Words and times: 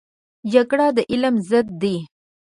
جګړه 0.53 0.87
د 0.95 0.97
علم 1.11 1.35
ضد 1.49 1.67
دی 1.81 1.95